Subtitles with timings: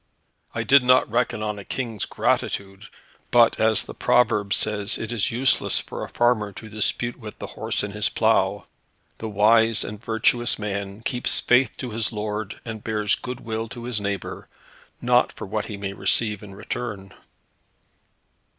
[0.55, 2.87] "I did not reckon on a King's gratitude;
[3.29, 7.45] but as the proverb says, it is useless for a farmer to dispute with the
[7.53, 8.65] horse in his plough.
[9.19, 14.01] The wise and virtuous man keeps faith to his lord, and bears goodwill to his
[14.01, 14.47] neighbour,
[15.01, 17.13] not for what he may receive in return."